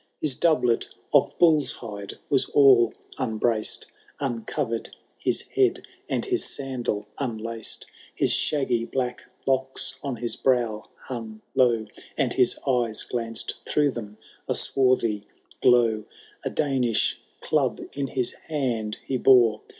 [0.21, 3.85] 123 His doublet of bull's hide was all unbraced,
[4.19, 7.85] Uncovered his head, and his sandal unlaced:
[8.15, 11.85] His shaggy black locks on his brow hung low,
[12.17, 14.15] And his eyes glanced through them
[14.47, 15.27] a swarthy
[15.61, 16.05] glow;
[16.43, 19.61] A Danish club in his hand he boro.